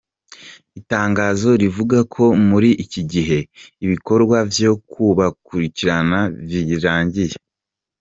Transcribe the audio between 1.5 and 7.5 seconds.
rivuga ko ''muri iki gihe ibikorwa vyo kubakurikirana vyarangiye''.